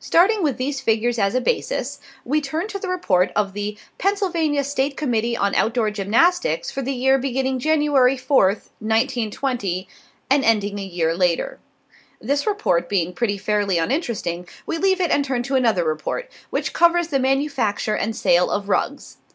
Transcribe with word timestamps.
Starting 0.00 0.42
with 0.42 0.56
these 0.56 0.80
figures 0.80 1.18
as 1.18 1.34
a 1.34 1.42
basis, 1.42 2.00
we 2.24 2.40
turn 2.40 2.66
to 2.66 2.78
the 2.78 2.88
report 2.88 3.30
of 3.36 3.52
the 3.52 3.76
Pennsylvania 3.98 4.64
State 4.64 4.96
Committee 4.96 5.36
on 5.36 5.54
Outdoor 5.54 5.90
Gymnastics 5.90 6.70
for 6.70 6.80
the 6.80 6.94
year 6.94 7.18
beginning 7.18 7.58
January 7.58 8.16
4th, 8.16 8.70
1920, 8.78 9.86
and 10.30 10.42
ending 10.42 10.78
a 10.78 10.82
year 10.82 11.14
later. 11.14 11.60
This 12.18 12.46
report 12.46 12.88
being 12.88 13.12
pretty 13.12 13.36
fairly 13.36 13.76
uninteresting, 13.76 14.48
we 14.64 14.78
leave 14.78 15.02
it 15.02 15.10
and 15.10 15.22
turn 15.22 15.42
to 15.42 15.54
another 15.54 15.84
report, 15.84 16.30
which 16.48 16.72
covers 16.72 17.08
the 17.08 17.18
manufacture 17.18 17.94
and 17.94 18.16
sale 18.16 18.50
of 18.50 18.70
rugs. 18.70 19.18